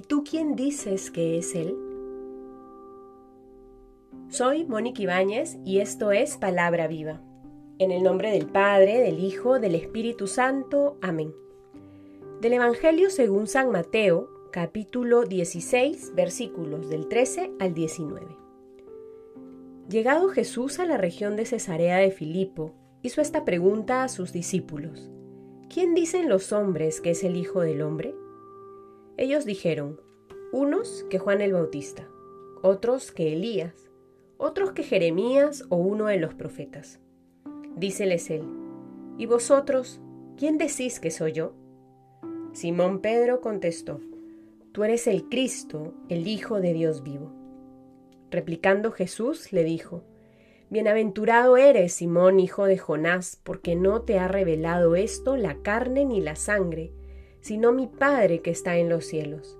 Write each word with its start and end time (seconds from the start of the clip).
¿Y 0.00 0.02
tú 0.02 0.24
quién 0.24 0.56
dices 0.56 1.10
que 1.10 1.36
es 1.36 1.54
Él? 1.54 1.76
Soy 4.30 4.64
Mónica 4.64 5.02
Ibáñez 5.02 5.58
y 5.66 5.80
esto 5.80 6.10
es 6.10 6.38
Palabra 6.38 6.86
Viva. 6.86 7.20
En 7.78 7.90
el 7.90 8.02
nombre 8.02 8.30
del 8.30 8.46
Padre, 8.46 9.00
del 9.00 9.18
Hijo, 9.18 9.60
del 9.60 9.74
Espíritu 9.74 10.26
Santo. 10.26 10.96
Amén. 11.02 11.34
Del 12.40 12.54
Evangelio 12.54 13.10
según 13.10 13.46
San 13.46 13.70
Mateo, 13.70 14.30
capítulo 14.50 15.24
16, 15.24 16.14
versículos 16.14 16.88
del 16.88 17.06
13 17.06 17.52
al 17.60 17.74
19. 17.74 18.26
Llegado 19.90 20.30
Jesús 20.30 20.78
a 20.78 20.86
la 20.86 20.96
región 20.96 21.36
de 21.36 21.44
Cesarea 21.44 21.98
de 21.98 22.10
Filipo, 22.10 22.72
hizo 23.02 23.20
esta 23.20 23.44
pregunta 23.44 24.02
a 24.02 24.08
sus 24.08 24.32
discípulos. 24.32 25.10
¿Quién 25.68 25.92
dicen 25.92 26.30
los 26.30 26.54
hombres 26.54 27.02
que 27.02 27.10
es 27.10 27.22
el 27.22 27.36
Hijo 27.36 27.60
del 27.60 27.82
Hombre? 27.82 28.14
Ellos 29.20 29.44
dijeron, 29.44 30.00
unos 30.50 31.04
que 31.10 31.18
Juan 31.18 31.42
el 31.42 31.52
Bautista, 31.52 32.08
otros 32.62 33.12
que 33.12 33.34
Elías, 33.34 33.90
otros 34.38 34.72
que 34.72 34.82
Jeremías 34.82 35.66
o 35.68 35.76
uno 35.76 36.06
de 36.06 36.16
los 36.16 36.32
profetas. 36.32 37.00
Díceles 37.76 38.30
él, 38.30 38.44
¿y 39.18 39.26
vosotros, 39.26 40.00
quién 40.38 40.56
decís 40.56 41.00
que 41.00 41.10
soy 41.10 41.32
yo? 41.32 41.52
Simón 42.54 43.00
Pedro 43.02 43.42
contestó, 43.42 44.00
Tú 44.72 44.84
eres 44.84 45.06
el 45.06 45.28
Cristo, 45.28 45.92
el 46.08 46.26
Hijo 46.26 46.62
de 46.62 46.72
Dios 46.72 47.02
vivo. 47.02 47.30
Replicando 48.30 48.90
Jesús 48.90 49.52
le 49.52 49.64
dijo, 49.64 50.02
Bienaventurado 50.70 51.58
eres, 51.58 51.92
Simón, 51.92 52.40
hijo 52.40 52.64
de 52.64 52.78
Jonás, 52.78 53.38
porque 53.44 53.76
no 53.76 54.00
te 54.00 54.18
ha 54.18 54.28
revelado 54.28 54.96
esto 54.96 55.36
la 55.36 55.56
carne 55.60 56.06
ni 56.06 56.22
la 56.22 56.36
sangre, 56.36 56.94
sino 57.40 57.72
mi 57.72 57.86
Padre 57.86 58.40
que 58.40 58.50
está 58.50 58.76
en 58.76 58.88
los 58.88 59.04
cielos. 59.06 59.58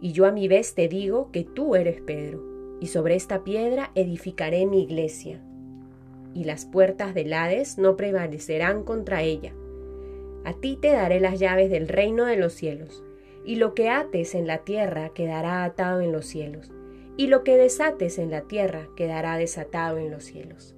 Y 0.00 0.12
yo 0.12 0.26
a 0.26 0.32
mi 0.32 0.48
vez 0.48 0.74
te 0.74 0.88
digo 0.88 1.30
que 1.30 1.44
tú 1.44 1.76
eres 1.76 2.00
Pedro, 2.00 2.42
y 2.80 2.88
sobre 2.88 3.14
esta 3.14 3.44
piedra 3.44 3.92
edificaré 3.94 4.66
mi 4.66 4.82
iglesia, 4.82 5.40
y 6.34 6.44
las 6.44 6.64
puertas 6.64 7.14
del 7.14 7.32
Hades 7.32 7.78
no 7.78 7.96
prevalecerán 7.96 8.82
contra 8.82 9.22
ella. 9.22 9.52
A 10.44 10.54
ti 10.54 10.76
te 10.80 10.90
daré 10.90 11.20
las 11.20 11.38
llaves 11.38 11.70
del 11.70 11.88
reino 11.88 12.24
de 12.24 12.36
los 12.36 12.52
cielos, 12.52 13.04
y 13.44 13.56
lo 13.56 13.74
que 13.74 13.88
ates 13.88 14.34
en 14.34 14.46
la 14.46 14.58
tierra 14.58 15.10
quedará 15.10 15.62
atado 15.64 16.00
en 16.00 16.12
los 16.12 16.26
cielos, 16.26 16.72
y 17.16 17.26
lo 17.26 17.44
que 17.44 17.56
desates 17.56 18.18
en 18.18 18.30
la 18.30 18.42
tierra 18.42 18.88
quedará 18.96 19.36
desatado 19.36 19.98
en 19.98 20.10
los 20.10 20.24
cielos. 20.24 20.74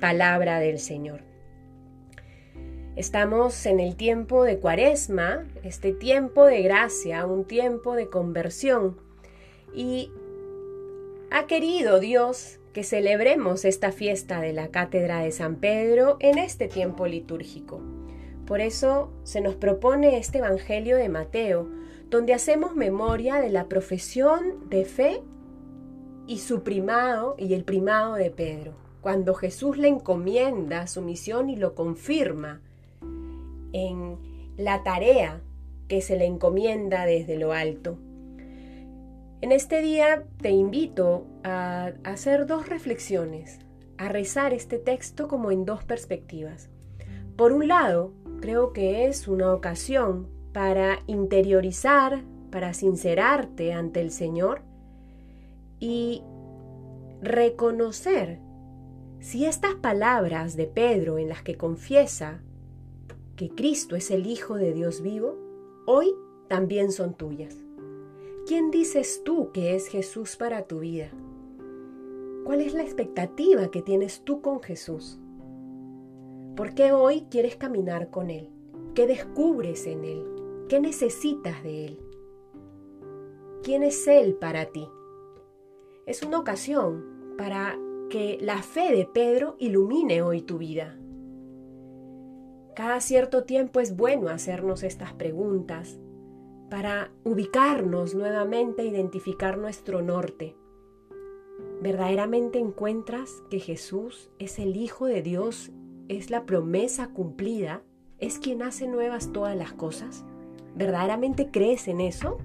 Palabra 0.00 0.60
del 0.60 0.78
Señor. 0.78 1.31
Estamos 2.94 3.64
en 3.64 3.80
el 3.80 3.96
tiempo 3.96 4.44
de 4.44 4.58
cuaresma, 4.58 5.46
este 5.62 5.94
tiempo 5.94 6.44
de 6.44 6.60
gracia, 6.60 7.24
un 7.24 7.46
tiempo 7.46 7.94
de 7.94 8.10
conversión. 8.10 8.98
Y 9.72 10.10
ha 11.30 11.46
querido 11.46 12.00
Dios 12.00 12.60
que 12.74 12.84
celebremos 12.84 13.64
esta 13.64 13.92
fiesta 13.92 14.42
de 14.42 14.52
la 14.52 14.68
Cátedra 14.68 15.20
de 15.20 15.32
San 15.32 15.56
Pedro 15.56 16.18
en 16.20 16.36
este 16.36 16.68
tiempo 16.68 17.06
litúrgico. 17.06 17.80
Por 18.46 18.60
eso 18.60 19.10
se 19.22 19.40
nos 19.40 19.54
propone 19.54 20.18
este 20.18 20.38
Evangelio 20.38 20.98
de 20.98 21.08
Mateo, 21.08 21.70
donde 22.10 22.34
hacemos 22.34 22.76
memoria 22.76 23.36
de 23.36 23.48
la 23.48 23.70
profesión 23.70 24.68
de 24.68 24.84
fe 24.84 25.22
y 26.26 26.40
su 26.40 26.62
primado 26.62 27.36
y 27.38 27.54
el 27.54 27.64
primado 27.64 28.16
de 28.16 28.30
Pedro, 28.30 28.74
cuando 29.00 29.32
Jesús 29.32 29.78
le 29.78 29.88
encomienda 29.88 30.86
su 30.86 31.00
misión 31.00 31.48
y 31.48 31.56
lo 31.56 31.74
confirma 31.74 32.60
en 33.72 34.18
la 34.56 34.82
tarea 34.82 35.42
que 35.88 36.00
se 36.00 36.16
le 36.16 36.26
encomienda 36.26 37.04
desde 37.04 37.36
lo 37.36 37.52
alto. 37.52 37.98
En 39.40 39.50
este 39.50 39.82
día 39.82 40.24
te 40.40 40.50
invito 40.50 41.26
a 41.42 41.92
hacer 42.04 42.46
dos 42.46 42.68
reflexiones, 42.68 43.58
a 43.98 44.08
rezar 44.08 44.54
este 44.54 44.78
texto 44.78 45.26
como 45.28 45.50
en 45.50 45.64
dos 45.64 45.84
perspectivas. 45.84 46.70
Por 47.36 47.52
un 47.52 47.66
lado, 47.66 48.12
creo 48.40 48.72
que 48.72 49.06
es 49.06 49.26
una 49.26 49.52
ocasión 49.52 50.28
para 50.52 51.00
interiorizar, 51.06 52.22
para 52.50 52.72
sincerarte 52.72 53.72
ante 53.72 54.00
el 54.00 54.10
Señor 54.10 54.62
y 55.80 56.22
reconocer 57.20 58.38
si 59.18 59.44
estas 59.44 59.74
palabras 59.74 60.56
de 60.56 60.66
Pedro 60.66 61.18
en 61.18 61.28
las 61.28 61.42
que 61.42 61.56
confiesa 61.56 62.42
que 63.42 63.56
Cristo 63.56 63.96
es 63.96 64.12
el 64.12 64.28
Hijo 64.28 64.54
de 64.54 64.72
Dios 64.72 65.02
vivo, 65.02 65.36
hoy 65.84 66.14
también 66.46 66.92
son 66.92 67.14
tuyas. 67.14 67.56
¿Quién 68.46 68.70
dices 68.70 69.22
tú 69.24 69.50
que 69.50 69.74
es 69.74 69.88
Jesús 69.88 70.36
para 70.36 70.68
tu 70.68 70.78
vida? 70.78 71.10
¿Cuál 72.44 72.60
es 72.60 72.72
la 72.72 72.82
expectativa 72.84 73.68
que 73.68 73.82
tienes 73.82 74.22
tú 74.22 74.42
con 74.42 74.62
Jesús? 74.62 75.18
¿Por 76.54 76.76
qué 76.76 76.92
hoy 76.92 77.26
quieres 77.32 77.56
caminar 77.56 78.10
con 78.10 78.30
Él? 78.30 78.48
¿Qué 78.94 79.08
descubres 79.08 79.88
en 79.88 80.04
Él? 80.04 80.24
¿Qué 80.68 80.78
necesitas 80.78 81.64
de 81.64 81.86
Él? 81.86 81.98
¿Quién 83.64 83.82
es 83.82 84.06
Él 84.06 84.34
para 84.34 84.66
ti? 84.66 84.86
Es 86.06 86.22
una 86.22 86.38
ocasión 86.38 87.34
para 87.36 87.76
que 88.08 88.38
la 88.40 88.62
fe 88.62 88.92
de 88.92 89.04
Pedro 89.04 89.56
ilumine 89.58 90.22
hoy 90.22 90.42
tu 90.42 90.58
vida. 90.58 90.96
Cada 92.74 93.00
cierto 93.00 93.44
tiempo 93.44 93.80
es 93.80 93.96
bueno 93.96 94.30
hacernos 94.30 94.82
estas 94.82 95.12
preguntas 95.12 95.98
para 96.70 97.10
ubicarnos 97.22 98.14
nuevamente, 98.14 98.84
identificar 98.84 99.58
nuestro 99.58 100.00
norte. 100.00 100.56
¿Verdaderamente 101.82 102.58
encuentras 102.58 103.42
que 103.50 103.58
Jesús 103.58 104.30
es 104.38 104.58
el 104.58 104.76
Hijo 104.76 105.04
de 105.04 105.20
Dios, 105.20 105.70
es 106.08 106.30
la 106.30 106.46
promesa 106.46 107.08
cumplida, 107.08 107.82
es 108.18 108.38
quien 108.38 108.62
hace 108.62 108.88
nuevas 108.88 109.32
todas 109.32 109.54
las 109.54 109.74
cosas? 109.74 110.24
¿Verdaderamente 110.74 111.50
crees 111.50 111.88
en 111.88 112.00
eso? 112.00 112.38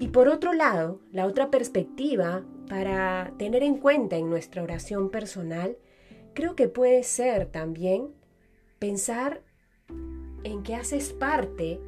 Y 0.00 0.08
por 0.08 0.26
otro 0.26 0.52
lado, 0.52 1.00
la 1.12 1.26
otra 1.26 1.50
perspectiva 1.50 2.44
para 2.68 3.32
tener 3.38 3.62
en 3.62 3.76
cuenta 3.76 4.16
en 4.16 4.28
nuestra 4.28 4.64
oración 4.64 5.10
personal 5.10 5.76
creo 6.38 6.54
que 6.54 6.68
puede 6.68 7.02
ser 7.02 7.46
también 7.46 8.14
pensar 8.78 9.42
en 10.44 10.62
que 10.62 10.76
haces 10.76 11.12
parte 11.12 11.80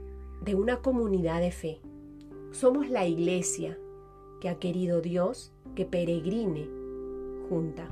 de 0.42 0.56
una 0.56 0.82
comunidad 0.82 1.40
de 1.40 1.52
fe. 1.52 1.80
Somos 2.50 2.90
la 2.90 3.06
iglesia 3.06 3.78
que 4.40 4.48
ha 4.48 4.58
querido 4.58 5.02
Dios 5.02 5.52
que 5.76 5.84
peregrine 5.84 6.68
junta. 7.48 7.86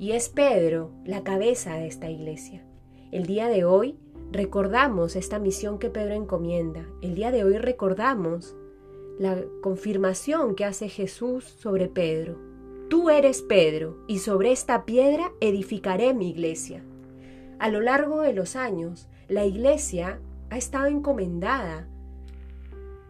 Y 0.00 0.10
es 0.10 0.28
Pedro 0.28 0.90
la 1.04 1.22
cabeza 1.22 1.74
de 1.74 1.86
esta 1.86 2.10
iglesia. 2.10 2.66
El 3.12 3.26
día 3.26 3.46
de 3.46 3.64
hoy 3.64 3.96
recordamos 4.32 5.14
esta 5.14 5.38
misión 5.38 5.78
que 5.78 5.88
Pedro 5.88 6.14
encomienda. 6.14 6.84
El 7.00 7.14
día 7.14 7.30
de 7.30 7.44
hoy 7.44 7.58
recordamos 7.58 8.56
la 9.20 9.40
confirmación 9.62 10.56
que 10.56 10.64
hace 10.64 10.88
Jesús 10.88 11.44
sobre 11.44 11.86
Pedro. 11.86 12.47
Tú 12.88 13.10
eres 13.10 13.42
Pedro, 13.42 13.98
y 14.06 14.20
sobre 14.20 14.50
esta 14.50 14.86
piedra 14.86 15.30
edificaré 15.40 16.14
mi 16.14 16.30
iglesia. 16.30 16.82
A 17.58 17.68
lo 17.68 17.82
largo 17.82 18.22
de 18.22 18.32
los 18.32 18.56
años, 18.56 19.08
la 19.28 19.44
iglesia 19.44 20.20
ha 20.48 20.56
estado 20.56 20.86
encomendada 20.86 21.86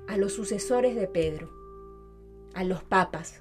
a 0.09 0.17
los 0.17 0.33
sucesores 0.33 0.97
de 0.97 1.07
Pedro, 1.07 1.51
a 2.55 2.65
los 2.65 2.83
papas. 2.83 3.41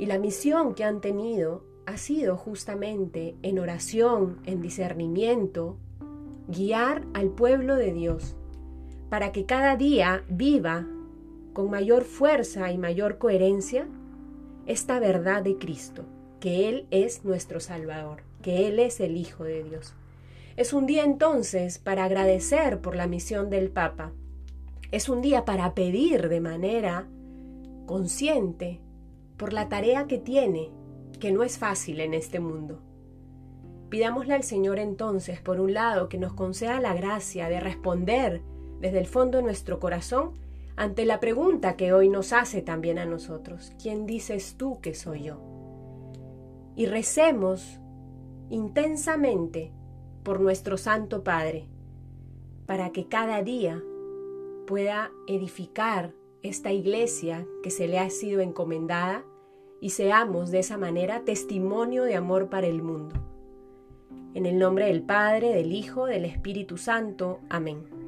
Y 0.00 0.06
la 0.06 0.18
misión 0.18 0.74
que 0.74 0.82
han 0.82 1.00
tenido 1.00 1.62
ha 1.86 1.98
sido 1.98 2.36
justamente 2.36 3.36
en 3.42 3.60
oración, 3.60 4.40
en 4.44 4.60
discernimiento, 4.60 5.76
guiar 6.48 7.04
al 7.14 7.28
pueblo 7.28 7.76
de 7.76 7.92
Dios 7.92 8.34
para 9.08 9.30
que 9.30 9.46
cada 9.46 9.76
día 9.76 10.24
viva 10.28 10.86
con 11.52 11.70
mayor 11.70 12.02
fuerza 12.02 12.72
y 12.72 12.78
mayor 12.78 13.18
coherencia 13.18 13.86
esta 14.66 15.00
verdad 15.00 15.42
de 15.42 15.58
Cristo, 15.58 16.04
que 16.40 16.68
Él 16.68 16.86
es 16.90 17.24
nuestro 17.24 17.60
Salvador, 17.60 18.22
que 18.42 18.68
Él 18.68 18.78
es 18.78 19.00
el 19.00 19.16
Hijo 19.16 19.44
de 19.44 19.62
Dios. 19.64 19.94
Es 20.56 20.72
un 20.72 20.86
día 20.86 21.04
entonces 21.04 21.78
para 21.78 22.04
agradecer 22.04 22.80
por 22.80 22.94
la 22.94 23.06
misión 23.06 23.48
del 23.48 23.70
Papa. 23.70 24.12
Es 24.90 25.08
un 25.08 25.22
día 25.22 25.44
para 25.44 25.74
pedir 25.74 26.28
de 26.28 26.40
manera 26.40 27.08
consciente 27.86 28.80
por 29.36 29.52
la 29.52 29.68
tarea 29.68 30.06
que 30.06 30.18
tiene, 30.18 30.70
que 31.18 31.32
no 31.32 31.42
es 31.42 31.58
fácil 31.58 32.00
en 32.00 32.14
este 32.14 32.38
mundo. 32.38 32.80
Pidámosle 33.88 34.34
al 34.34 34.42
Señor 34.42 34.78
entonces, 34.78 35.40
por 35.40 35.60
un 35.60 35.74
lado, 35.74 36.08
que 36.08 36.18
nos 36.18 36.32
conceda 36.32 36.80
la 36.80 36.94
gracia 36.94 37.48
de 37.48 37.60
responder 37.60 38.42
desde 38.80 38.98
el 38.98 39.06
fondo 39.06 39.38
de 39.38 39.44
nuestro 39.44 39.80
corazón 39.80 40.32
ante 40.76 41.04
la 41.04 41.20
pregunta 41.20 41.76
que 41.76 41.92
hoy 41.92 42.08
nos 42.08 42.32
hace 42.32 42.62
también 42.62 42.98
a 42.98 43.04
nosotros, 43.04 43.72
¿quién 43.80 44.06
dices 44.06 44.56
tú 44.56 44.80
que 44.80 44.94
soy 44.94 45.24
yo? 45.24 45.40
Y 46.76 46.86
recemos 46.86 47.78
intensamente 48.48 49.72
por 50.22 50.40
nuestro 50.40 50.76
Santo 50.76 51.24
Padre, 51.24 51.68
para 52.66 52.90
que 52.90 53.08
cada 53.08 53.42
día 53.42 53.82
pueda 54.66 55.10
edificar 55.26 56.14
esta 56.42 56.72
iglesia 56.72 57.46
que 57.62 57.70
se 57.70 57.88
le 57.88 57.98
ha 57.98 58.10
sido 58.10 58.40
encomendada 58.40 59.24
y 59.80 59.90
seamos 59.90 60.50
de 60.50 60.60
esa 60.60 60.78
manera 60.78 61.24
testimonio 61.24 62.04
de 62.04 62.14
amor 62.14 62.48
para 62.48 62.66
el 62.66 62.82
mundo. 62.82 63.16
En 64.34 64.46
el 64.46 64.58
nombre 64.58 64.86
del 64.86 65.02
Padre, 65.02 65.50
del 65.50 65.72
Hijo, 65.72 66.06
del 66.06 66.24
Espíritu 66.24 66.78
Santo. 66.78 67.40
Amén. 67.50 68.01